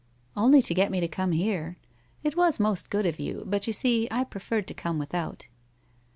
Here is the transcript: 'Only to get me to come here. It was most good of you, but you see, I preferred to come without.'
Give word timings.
'Only 0.35 0.63
to 0.63 0.73
get 0.73 0.89
me 0.89 0.99
to 0.99 1.07
come 1.07 1.31
here. 1.31 1.77
It 2.23 2.35
was 2.35 2.59
most 2.59 2.89
good 2.89 3.05
of 3.05 3.19
you, 3.19 3.43
but 3.45 3.67
you 3.67 3.73
see, 3.73 4.07
I 4.09 4.23
preferred 4.23 4.65
to 4.69 4.73
come 4.73 4.97
without.' 4.97 5.47